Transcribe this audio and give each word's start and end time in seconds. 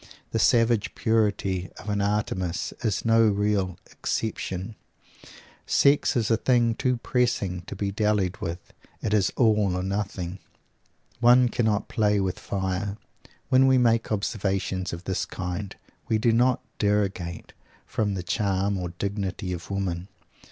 The 0.31 0.39
savage 0.39 0.95
purity 0.95 1.69
of 1.77 1.87
an 1.87 2.01
Artemis 2.01 2.73
is 2.83 3.05
no 3.05 3.21
real 3.27 3.77
exception. 3.91 4.75
Sex 5.67 6.15
is 6.15 6.31
a 6.31 6.37
thing 6.37 6.73
too 6.73 6.97
pressing 6.97 7.61
to 7.67 7.75
be 7.75 7.91
dallied 7.91 8.37
with. 8.41 8.73
It 9.03 9.13
is 9.13 9.31
all 9.35 9.75
or 9.77 9.83
nothing. 9.83 10.39
One 11.19 11.49
cannot 11.49 11.87
play 11.87 12.19
with 12.19 12.39
fire. 12.39 12.97
When 13.49 13.67
we 13.67 13.77
make 13.77 14.11
observations 14.11 14.91
of 14.91 15.03
this 15.03 15.23
kind 15.23 15.75
we 16.07 16.17
do 16.17 16.31
not 16.31 16.63
derogate 16.79 17.51
from 17.85 18.15
the 18.15 18.23
charm 18.23 18.79
or 18.79 18.89
dignity 18.97 19.53
of 19.53 19.69
women. 19.69 20.07